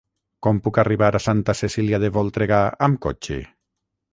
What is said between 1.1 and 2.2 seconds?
a Santa Cecília de